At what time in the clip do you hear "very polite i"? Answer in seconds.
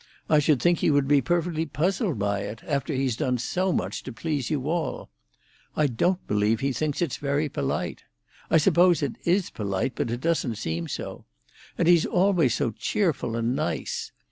7.17-8.57